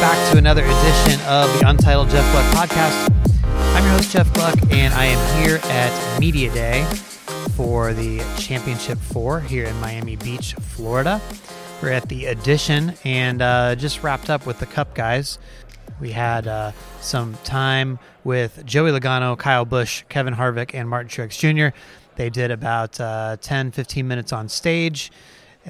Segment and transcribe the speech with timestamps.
[0.00, 3.12] back to another edition of the Untitled Jeff Gluck podcast.
[3.74, 6.84] I'm your host, Jeff Gluck, and I am here at Media Day
[7.56, 11.20] for the Championship Four here in Miami Beach, Florida.
[11.82, 15.40] We're at the Edition and uh, just wrapped up with the Cup guys.
[15.98, 16.70] We had uh,
[17.00, 21.76] some time with Joey Logano, Kyle Busch, Kevin Harvick, and Martin Truex Jr.
[22.14, 25.10] They did about uh, 10, 15 minutes on stage.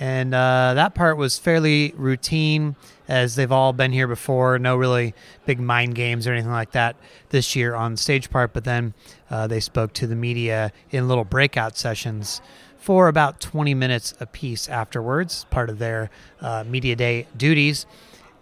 [0.00, 2.76] And uh, that part was fairly routine
[3.08, 4.56] as they've all been here before.
[4.60, 5.12] No really
[5.44, 6.94] big mind games or anything like that
[7.30, 8.52] this year on stage part.
[8.52, 8.94] But then
[9.28, 12.40] uh, they spoke to the media in little breakout sessions
[12.76, 17.84] for about 20 minutes apiece afterwards, part of their uh, media day duties.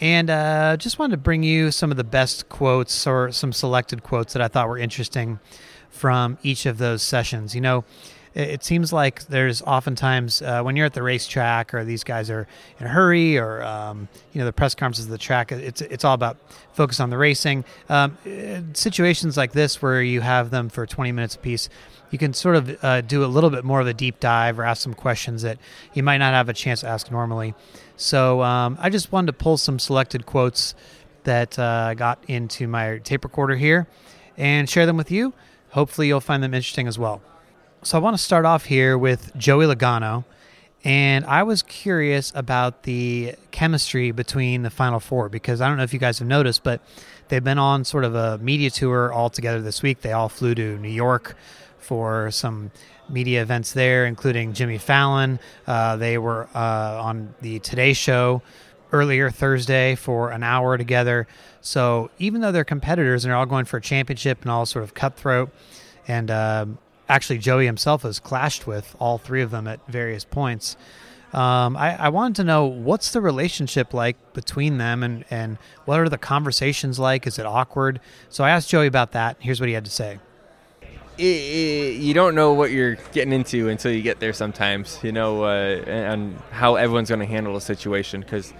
[0.00, 4.02] And uh, just wanted to bring you some of the best quotes or some selected
[4.02, 5.38] quotes that I thought were interesting
[5.90, 7.54] from each of those sessions.
[7.54, 7.84] You know,
[8.34, 12.46] it, seems like there's oftentimes uh, when you're at the racetrack or these guys are
[12.78, 15.52] in a hurry or um, you know the press conferences of the track.
[15.52, 16.38] It's it's all about
[16.72, 17.64] focus on the racing.
[17.88, 18.16] Um,
[18.74, 21.68] situations like this where you have them for 20 minutes apiece.
[22.10, 24.64] You can sort of uh, do a little bit more of a deep dive or
[24.64, 25.58] ask some questions that
[25.94, 27.54] you might not have a chance to ask normally.
[27.96, 30.74] So um, I just wanted to pull some selected quotes
[31.24, 33.86] that uh, got into my tape recorder here
[34.36, 35.32] and share them with you.
[35.70, 37.22] Hopefully, you'll find them interesting as well.
[37.84, 40.24] So I want to start off here with Joey Logano.
[40.84, 45.82] And I was curious about the chemistry between the Final Four because I don't know
[45.82, 46.80] if you guys have noticed, but
[47.26, 50.00] they've been on sort of a media tour all together this week.
[50.00, 51.36] They all flew to New York
[51.78, 52.70] for some
[53.08, 55.40] media events there, including Jimmy Fallon.
[55.66, 58.42] Uh, they were uh, on the Today Show
[58.92, 61.26] earlier Thursday for an hour together.
[61.62, 64.84] So even though they're competitors and they're all going for a championship and all sort
[64.84, 65.50] of cutthroat,
[66.06, 66.78] and um,
[67.12, 70.76] actually Joey himself has clashed with all three of them at various points.
[71.32, 75.56] Um, I, I, wanted to know what's the relationship like between them and, and
[75.86, 77.26] what are the conversations like?
[77.26, 78.00] Is it awkward?
[78.28, 79.38] So I asked Joey about that.
[79.40, 80.18] Here's what he had to say.
[81.16, 85.12] It, it, you don't know what you're getting into until you get there sometimes, you
[85.12, 88.20] know, uh, and how everyone's going to handle a situation.
[88.20, 88.52] Because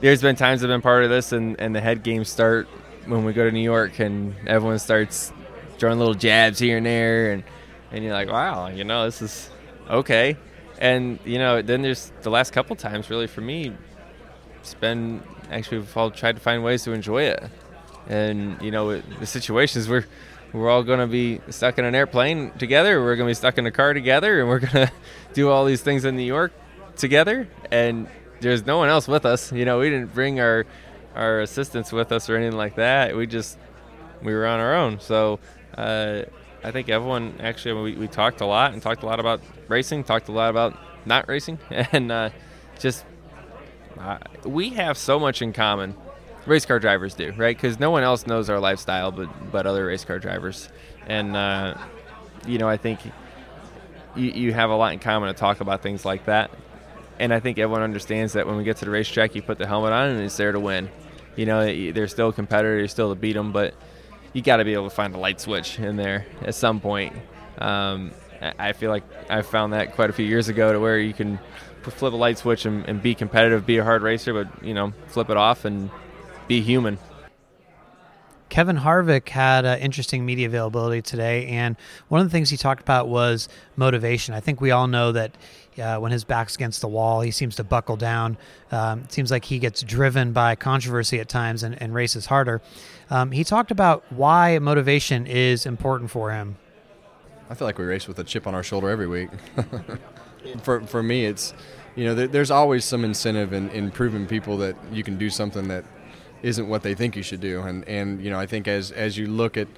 [0.00, 2.66] there's been times I've been part of this, and, and the head games start
[3.06, 5.32] when we go to New York, and everyone starts
[5.78, 7.30] throwing little jabs here and there.
[7.30, 7.44] And
[7.92, 9.50] and you're like, wow, you know, this is
[9.88, 10.36] okay.
[10.78, 13.72] And you know, then there's the last couple times really for me.
[14.60, 17.42] It's been actually we've all tried to find ways to enjoy it,
[18.08, 20.06] and you know, the situations we're
[20.52, 23.00] we're all going to be stuck in an airplane together.
[23.00, 24.92] We're going to be stuck in a car together, and we're going to
[25.32, 26.52] do all these things in New York
[26.96, 27.48] together.
[27.70, 28.08] And
[28.40, 29.52] there's no one else with us.
[29.52, 30.66] You know, we didn't bring our
[31.14, 33.16] our assistants with us or anything like that.
[33.16, 33.58] We just
[34.22, 35.00] we were on our own.
[35.00, 35.38] So
[35.76, 36.22] uh,
[36.64, 40.04] I think everyone actually we, we talked a lot and talked a lot about racing,
[40.04, 42.30] talked a lot about not racing, and uh,
[42.78, 43.04] just
[43.98, 45.94] uh, we have so much in common.
[46.44, 47.56] Race car drivers do, right?
[47.56, 50.68] Because no one else knows our lifestyle but but other race car drivers,
[51.06, 51.74] and uh,
[52.46, 53.00] you know I think
[54.16, 56.50] you, you have a lot in common to talk about things like that.
[57.18, 59.66] And I think everyone understands that when we get to the racetrack, you put the
[59.66, 60.90] helmet on and it's there to win.
[61.36, 63.74] You know, they're still competitors, you're still to beat them, but
[64.32, 67.14] you got to be able to find a light switch in there at some point.
[67.58, 68.12] Um,
[68.58, 71.38] I feel like I found that quite a few years ago to where you can
[71.82, 74.92] flip a light switch and, and be competitive, be a hard racer, but you know,
[75.08, 75.90] flip it off and
[76.48, 76.98] be human.
[78.52, 81.74] Kevin Harvick had uh, interesting media availability today, and
[82.08, 84.34] one of the things he talked about was motivation.
[84.34, 85.38] I think we all know that
[85.78, 88.36] uh, when his back's against the wall, he seems to buckle down.
[88.70, 92.60] Um, seems like he gets driven by controversy at times and, and races harder.
[93.08, 96.58] Um, he talked about why motivation is important for him.
[97.48, 99.30] I feel like we race with a chip on our shoulder every week.
[100.62, 101.54] for, for me, it's,
[101.96, 105.30] you know, there, there's always some incentive in, in proving people that you can do
[105.30, 105.86] something that
[106.42, 107.62] isn't what they think you should do.
[107.62, 109.68] And and you know, I think as as you look at,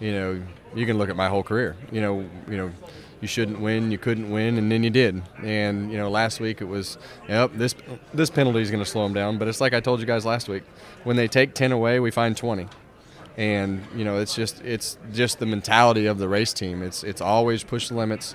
[0.00, 0.42] you know,
[0.74, 1.76] you can look at my whole career.
[1.90, 2.72] You know, you know,
[3.20, 5.22] you shouldn't win, you couldn't win, and then you did.
[5.42, 6.98] And you know, last week it was,
[7.28, 7.74] yep, this
[8.14, 9.38] this penalty is going to slow them down.
[9.38, 10.64] But it's like I told you guys last week,
[11.04, 12.68] when they take ten away, we find twenty.
[13.36, 16.82] And you know, it's just it's just the mentality of the race team.
[16.82, 18.34] It's it's always push the limits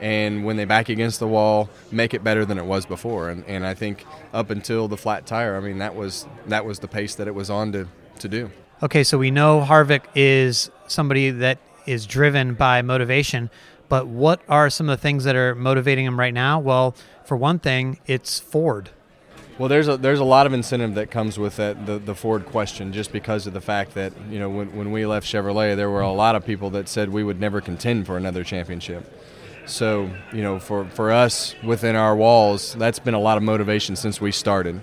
[0.00, 3.30] and when they back against the wall, make it better than it was before.
[3.30, 6.78] And, and I think up until the flat tire, I mean that was that was
[6.78, 7.88] the pace that it was on to,
[8.20, 8.50] to do.
[8.82, 13.50] Okay, so we know Harvick is somebody that is driven by motivation,
[13.88, 16.58] but what are some of the things that are motivating him right now?
[16.58, 16.94] Well,
[17.24, 18.90] for one thing, it's Ford.
[19.56, 22.44] Well, there's a there's a lot of incentive that comes with that the, the Ford
[22.44, 25.88] question, just because of the fact that you know when, when we left Chevrolet, there
[25.88, 29.08] were a lot of people that said we would never contend for another championship.
[29.66, 33.96] So, you know, for, for us within our walls, that's been a lot of motivation
[33.96, 34.82] since we started.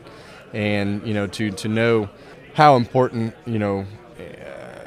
[0.54, 2.10] and you know to to know
[2.54, 3.86] how important you know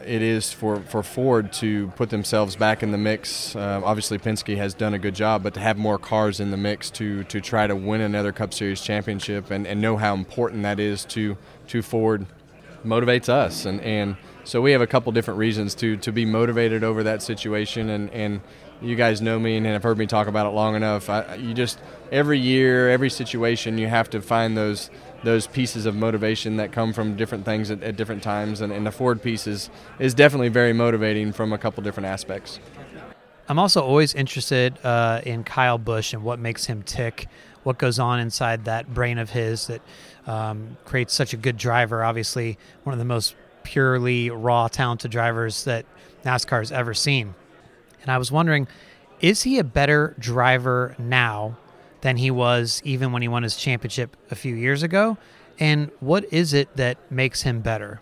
[0.06, 3.56] it is for, for Ford to put themselves back in the mix.
[3.56, 6.56] Uh, obviously, Penske has done a good job, but to have more cars in the
[6.56, 10.62] mix to, to try to win another Cup Series championship and, and know how important
[10.62, 11.36] that is to,
[11.68, 12.26] to Ford
[12.84, 13.64] motivates us.
[13.64, 17.22] And, and so we have a couple different reasons to, to be motivated over that
[17.22, 17.88] situation.
[17.88, 18.40] And, and
[18.82, 21.08] you guys know me and have heard me talk about it long enough.
[21.08, 21.78] I, you just,
[22.12, 24.90] every year, every situation, you have to find those–
[25.24, 28.60] those pieces of motivation that come from different things at, at different times.
[28.60, 32.60] And, and, the Ford piece is, is definitely very motivating from a couple different aspects.
[33.48, 37.26] I'm also always interested uh, in Kyle Busch and what makes him tick,
[37.62, 39.82] what goes on inside that brain of his that
[40.26, 42.04] um, creates such a good driver.
[42.04, 45.84] Obviously, one of the most purely raw, talented drivers that
[46.24, 47.34] NASCAR has ever seen.
[48.04, 48.68] And I was wondering,
[49.20, 51.56] is he a better driver now
[52.02, 55.16] than he was even when he won his championship a few years ago?
[55.58, 58.00] And what is it that makes him better?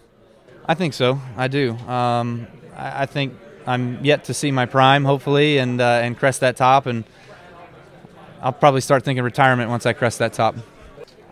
[0.67, 1.21] I think so.
[1.37, 1.73] I do.
[1.87, 3.35] Um, I, I, think
[3.67, 6.87] I'm yet to see my prime, hopefully, and uh, and crest that top.
[6.87, 7.05] And
[8.41, 10.57] I'll probably start thinking retirement once I crest that top.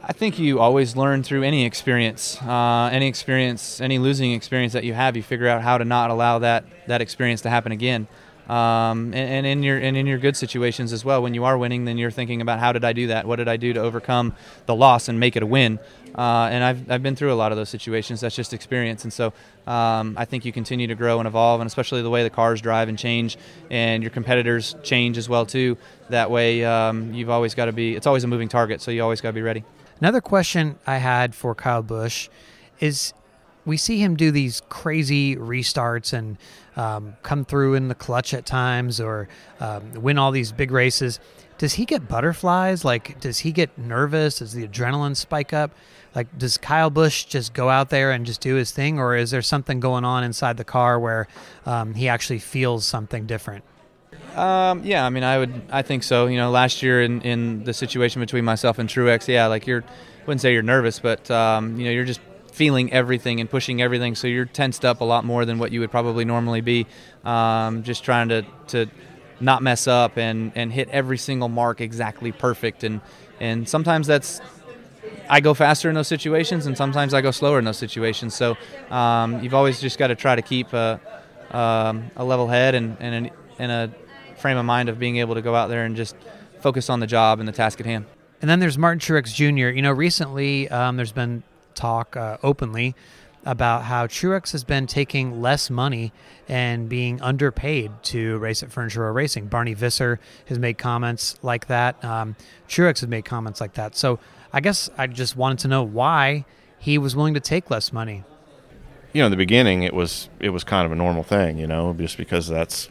[0.02, 4.84] I think you always learn through any experience, uh, any experience, any losing experience that
[4.84, 5.16] you have.
[5.16, 8.08] You figure out how to not allow that that experience to happen again.
[8.50, 11.22] Um, and, and, in your and in your good situations as well.
[11.22, 13.24] When you are winning, then you're thinking about how did I do that?
[13.24, 14.34] What did I do to overcome
[14.66, 15.78] the loss and make it a win?
[16.18, 18.22] Uh, and I've, I've been through a lot of those situations.
[18.22, 19.04] That's just experience.
[19.04, 19.32] And so
[19.68, 22.60] um, I think you continue to grow and evolve, and especially the way the cars
[22.60, 23.38] drive and change,
[23.70, 25.78] and your competitors change as well too.
[26.08, 27.94] That way, um, you've always got to be.
[27.94, 29.62] It's always a moving target, so you always got to be ready.
[30.00, 32.28] Another question I had for Kyle Busch
[32.80, 33.12] is
[33.70, 36.36] we see him do these crazy restarts and
[36.76, 39.28] um, come through in the clutch at times or
[39.60, 41.20] um, win all these big races.
[41.56, 42.84] Does he get butterflies?
[42.84, 44.40] Like, does he get nervous?
[44.40, 45.70] Does the adrenaline spike up?
[46.16, 49.30] Like, does Kyle Busch just go out there and just do his thing, or is
[49.30, 51.28] there something going on inside the car where
[51.64, 53.62] um, he actually feels something different?
[54.34, 56.26] Um, yeah, I mean, I would, I think so.
[56.26, 59.84] You know, last year in, in the situation between myself and Truex, yeah, like you're,
[60.26, 62.20] wouldn't say you're nervous, but um, you know, you're just
[62.60, 64.14] feeling everything and pushing everything.
[64.14, 66.86] So you're tensed up a lot more than what you would probably normally be.
[67.24, 68.86] Um, just trying to, to
[69.40, 72.84] not mess up and, and hit every single mark exactly perfect.
[72.84, 73.00] And,
[73.40, 74.42] and sometimes that's,
[75.30, 78.34] I go faster in those situations and sometimes I go slower in those situations.
[78.34, 78.58] So
[78.90, 81.00] um, you've always just got to try to keep a,
[81.52, 85.34] um, a level head and, and, an, and a frame of mind of being able
[85.34, 86.14] to go out there and just
[86.60, 88.04] focus on the job and the task at hand.
[88.42, 89.74] And then there's Martin Truex Jr.
[89.74, 91.42] You know, recently um, there's been
[91.80, 92.94] talk uh, openly
[93.44, 96.12] about how Truex has been taking less money
[96.46, 99.46] and being underpaid to race at Furniture Row Racing.
[99.46, 102.04] Barney Visser has made comments like that.
[102.04, 102.36] Um,
[102.68, 103.96] Truex has made comments like that.
[103.96, 104.18] So
[104.52, 106.44] I guess I just wanted to know why
[106.78, 108.24] he was willing to take less money.
[109.12, 111.58] You know, in the beginning, it was it was kind of a normal thing.
[111.58, 112.90] You know, just because that's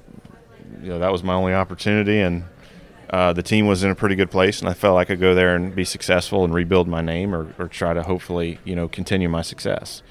[0.82, 2.44] you know that was my only opportunity and
[3.10, 5.33] uh, the team was in a pretty good place, and I felt I could go
[5.33, 8.88] there and be successful and rebuild my name, or, or try to hopefully, you know,
[8.88, 10.04] continue my success.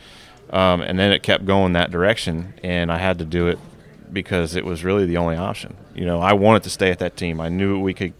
[0.50, 3.58] Um, and then it kept going that direction, and I had to do it
[4.12, 5.76] because it was really the only option.
[5.94, 7.40] You know, I wanted to stay at that team.
[7.40, 8.14] I knew we could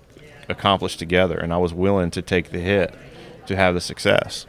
[0.48, 2.94] accomplish together, and I was willing to take the hit
[3.46, 4.46] to have the success.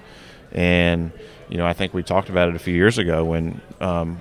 [0.51, 1.11] And
[1.49, 4.19] you know, I think we talked about it a few years ago when um,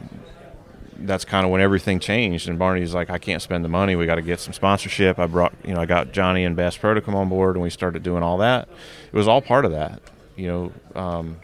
[0.98, 2.48] that's kind of when everything changed.
[2.48, 3.96] And Barney's like, I can't spend the money.
[3.96, 5.18] We got to get some sponsorship.
[5.18, 7.62] I brought, you know, I got Johnny and Bass Pro to come on board, and
[7.62, 8.68] we started doing all that.
[9.12, 10.02] It was all part of that,
[10.36, 10.72] you know.
[11.00, 11.36] Um,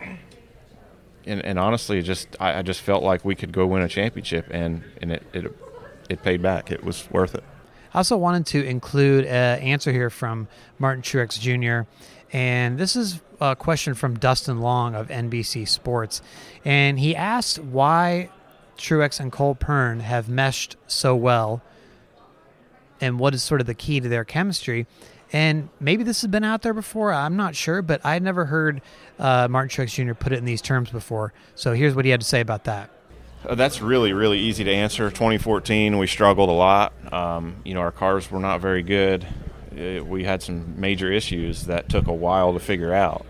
[1.27, 4.47] and, and honestly, just I, I, just felt like we could go win a championship,
[4.51, 5.59] and and it it,
[6.11, 6.71] it paid back.
[6.71, 7.45] It was worth it.
[7.95, 11.89] I also wanted to include an answer here from Martin Truex Jr.
[12.33, 16.21] And this is a question from Dustin Long of NBC Sports.
[16.65, 18.31] And he asked why
[18.77, 21.63] Truex and Cole Pearn have meshed so well
[23.01, 24.87] and what is sort of the key to their chemistry.
[25.33, 27.13] And maybe this has been out there before.
[27.13, 28.81] I'm not sure, but I'd never heard
[29.19, 30.15] uh, Martin Truex Jr.
[30.15, 31.33] put it in these terms before.
[31.55, 32.91] So here's what he had to say about that.
[33.45, 35.11] Uh, that's really, really easy to answer.
[35.11, 36.93] 2014, we struggled a lot.
[37.13, 39.27] Um, you know, our cars were not very good.
[39.75, 43.27] It, uh, we had some major issues that took a while to figure out.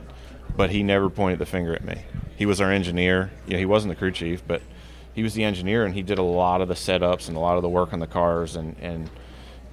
[0.56, 2.02] But he never pointed the finger at me.
[2.36, 3.30] He was our engineer.
[3.46, 4.60] He wasn't the crew chief, but–
[5.14, 7.56] he was the engineer and he did a lot of the setups and a lot
[7.56, 9.08] of the work on the cars and and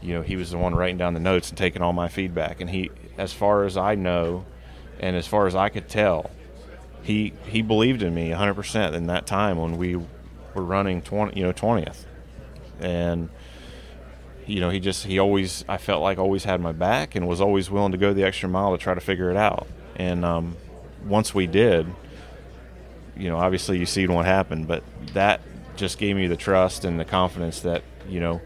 [0.01, 2.61] you know he was the one writing down the notes and taking all my feedback.
[2.61, 4.45] And he as far as I know
[4.99, 6.29] and as far as I could tell
[7.03, 10.05] he he believed in me 100% in that time when we were
[10.55, 12.05] running 20 you know 20th
[12.79, 13.29] and
[14.45, 17.41] you know he just he always I felt like always had my back and was
[17.41, 19.67] always willing to go the extra mile to try to figure it out.
[19.95, 20.57] And um,
[21.05, 21.87] once we did,
[23.15, 25.41] you know, obviously you see what happened, but that
[25.75, 28.41] just gave me the trust and the confidence that you know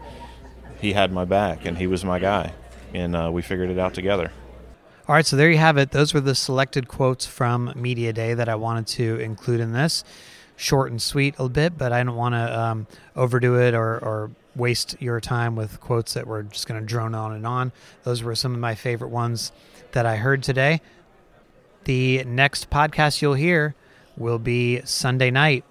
[0.80, 2.52] he had my back and he was my guy,
[2.94, 4.30] and uh, we figured it out together.
[5.08, 5.92] All right, so there you have it.
[5.92, 10.02] Those were the selected quotes from Media Day that I wanted to include in this.
[10.56, 14.30] Short and sweet a bit, but I don't want to um, overdo it or, or
[14.56, 17.70] waste your time with quotes that were just going to drone on and on.
[18.02, 19.52] Those were some of my favorite ones
[19.92, 20.80] that I heard today.
[21.84, 23.76] The next podcast you'll hear
[24.16, 25.64] will be Sunday night,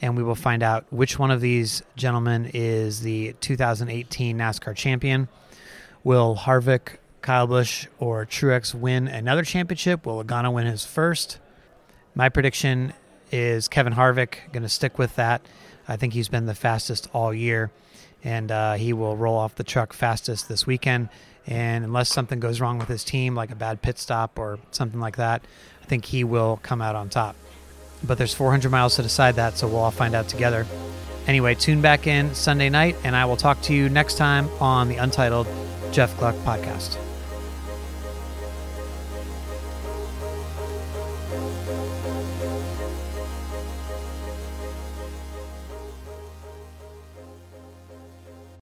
[0.00, 5.28] and we will find out which one of these gentlemen is the 2018 NASCAR champion.
[6.04, 10.06] Will Harvick, Kyle Busch, or Truex win another championship?
[10.06, 11.38] Will Logano win his first?
[12.14, 12.92] My prediction
[13.32, 14.52] is Kevin Harvick.
[14.52, 15.42] Going to stick with that.
[15.88, 17.70] I think he's been the fastest all year,
[18.24, 21.08] and uh, he will roll off the truck fastest this weekend.
[21.46, 24.98] And unless something goes wrong with his team, like a bad pit stop or something
[24.98, 25.44] like that,
[25.82, 27.36] I think he will come out on top.
[28.04, 30.66] But there's 400 miles to decide that, so we'll all find out together.
[31.26, 34.88] Anyway, tune back in Sunday night, and I will talk to you next time on
[34.88, 35.48] the Untitled
[35.90, 37.05] Jeff Gluck podcast.